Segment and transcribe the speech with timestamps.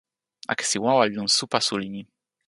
[0.51, 2.01] akesi wawa li lon lupa suli ni.